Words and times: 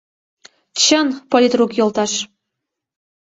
—Чын, 0.81 1.07
политрук 1.31 1.71
йолташ! 1.79 2.13